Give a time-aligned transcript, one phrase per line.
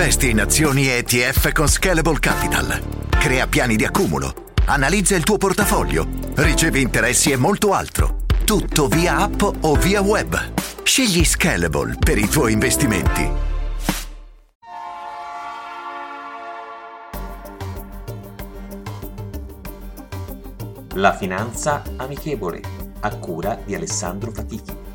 [0.00, 3.08] Investi in azioni ETF con Scalable Capital.
[3.08, 4.52] Crea piani di accumulo.
[4.66, 6.06] Analizza il tuo portafoglio.
[6.36, 8.18] Ricevi interessi e molto altro.
[8.44, 10.52] Tutto via app o via web.
[10.84, 13.28] Scegli Scalable per i tuoi investimenti.
[20.94, 22.60] La finanza amichevole,
[23.00, 24.87] a cura di Alessandro Fatichi.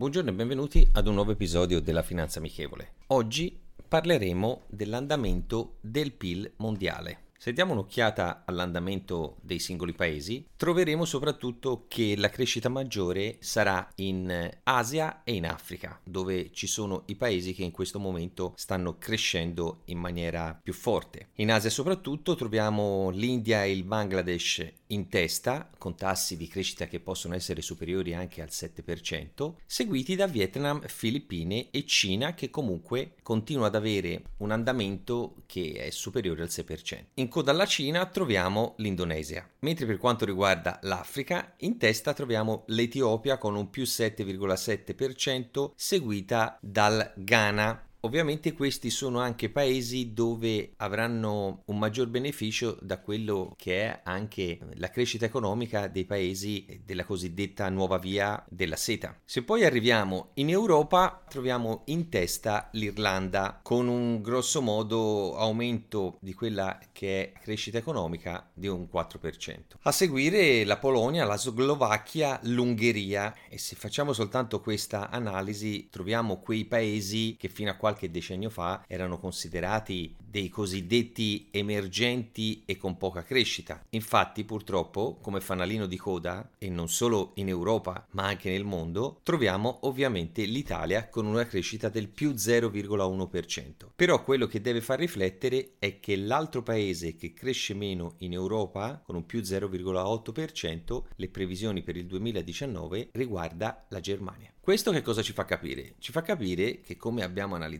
[0.00, 2.94] Buongiorno e benvenuti ad un nuovo episodio della Finanza Amichevole.
[3.08, 3.54] Oggi
[3.86, 7.24] parleremo dell'andamento del PIL mondiale.
[7.36, 14.50] Se diamo un'occhiata all'andamento dei singoli paesi, troveremo soprattutto che la crescita maggiore sarà in
[14.62, 19.82] Asia e in Africa, dove ci sono i paesi che in questo momento stanno crescendo
[19.86, 21.28] in maniera più forte.
[21.36, 27.00] In Asia soprattutto troviamo l'India e il Bangladesh in testa, con tassi di crescita che
[27.00, 33.66] possono essere superiori anche al 7%, seguiti da Vietnam, Filippine e Cina che comunque continua
[33.66, 37.04] ad avere un andamento che è superiore al 6%.
[37.14, 43.38] In coda alla Cina troviamo l'Indonesia, mentre per quanto riguarda l'Africa, in testa troviamo l'Etiopia
[43.38, 51.78] con un più 7,7%, seguita dal Ghana Ovviamente questi sono anche paesi dove avranno un
[51.78, 57.98] maggior beneficio da quello che è anche la crescita economica dei paesi della cosiddetta nuova
[57.98, 59.18] via della seta.
[59.22, 66.32] Se poi arriviamo in Europa troviamo in testa l'Irlanda con un grosso modo aumento di
[66.32, 69.76] quella che è crescita economica di un 4%.
[69.82, 76.64] A seguire la Polonia, la Slovacchia, l'Ungheria e se facciamo soltanto questa analisi troviamo quei
[76.64, 82.96] paesi che fino a qualche qualche decennio fa erano considerati dei cosiddetti emergenti e con
[82.96, 83.84] poca crescita.
[83.90, 89.18] Infatti, purtroppo, come fanalino di coda, e non solo in Europa ma anche nel mondo,
[89.24, 93.88] troviamo ovviamente l'Italia con una crescita del più 0,1%.
[93.96, 99.02] Però quello che deve far riflettere è che l'altro paese che cresce meno in Europa,
[99.04, 104.52] con un più 0,8%, le previsioni per il 2019 riguarda la Germania.
[104.60, 105.94] Questo che cosa ci fa capire?
[105.98, 107.79] Ci fa capire che, come abbiamo analizzato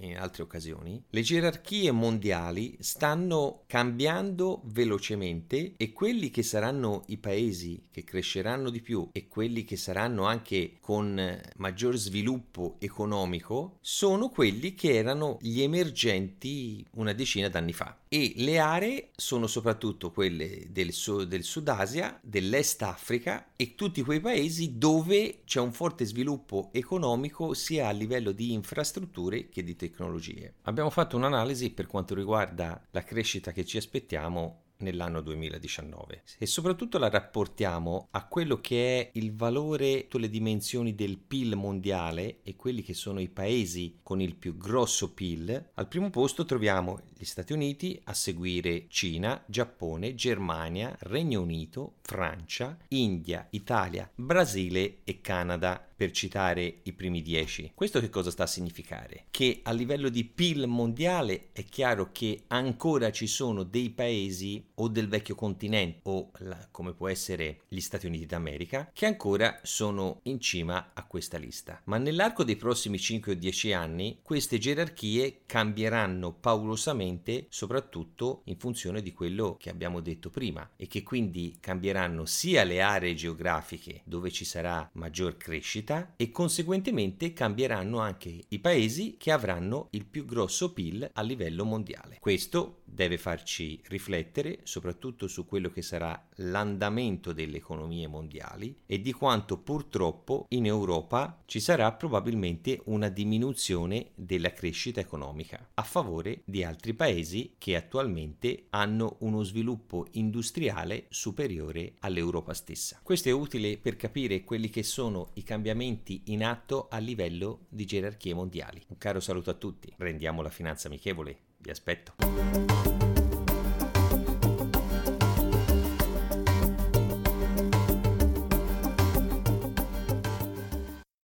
[0.00, 7.86] in altre occasioni, le gerarchie mondiali stanno cambiando velocemente e quelli che saranno i paesi
[7.90, 14.74] che cresceranno di più e quelli che saranno anche con maggior sviluppo economico sono quelli
[14.74, 17.98] che erano gli emergenti una decina d'anni fa.
[18.08, 24.02] E le aree sono soprattutto quelle del, Sud, del Sud Asia, dell'Est Africa e tutti
[24.02, 29.76] quei paesi dove c'è un forte sviluppo economico sia a livello di infrastrutture che di
[29.76, 30.54] tecnologie.
[30.62, 36.98] Abbiamo fatto un'analisi per quanto riguarda la crescita che ci aspettiamo nell'anno 2019 e soprattutto
[36.98, 42.82] la rapportiamo a quello che è il valore, le dimensioni del PIL mondiale e quelli
[42.82, 45.70] che sono i paesi con il più grosso PIL.
[45.74, 52.78] Al primo posto troviamo gli Stati Uniti, a seguire Cina, Giappone, Germania, Regno Unito, Francia,
[52.88, 57.70] India, Italia, Brasile e Canada per citare i primi dieci.
[57.74, 59.24] Questo che cosa sta a significare?
[59.30, 64.88] Che a livello di PIL mondiale è chiaro che ancora ci sono dei paesi o
[64.88, 70.20] del vecchio continente o la, come può essere gli Stati Uniti d'America che ancora sono
[70.24, 71.80] in cima a questa lista.
[71.84, 79.00] Ma nell'arco dei prossimi 5 o 10 anni queste gerarchie cambieranno paurosamente soprattutto in funzione
[79.00, 84.30] di quello che abbiamo detto prima e che quindi cambieranno sia le aree geografiche dove
[84.30, 90.72] ci sarà maggior crescita e conseguentemente cambieranno anche i paesi che avranno il più grosso
[90.72, 92.18] PIL a livello mondiale.
[92.20, 99.12] Questo deve farci riflettere soprattutto su quello che sarà l'andamento delle economie mondiali e di
[99.12, 106.62] quanto purtroppo in Europa ci sarà probabilmente una diminuzione della crescita economica a favore di
[106.62, 113.00] altri paesi che attualmente hanno uno sviluppo industriale superiore all'Europa stessa.
[113.02, 115.42] Questo è utile per capire quelli che sono i
[115.74, 118.80] cambiamenti in atto a livello di gerarchie mondiali.
[118.88, 123.13] Un caro saluto a tutti, rendiamo la finanza amichevole vi aspetto.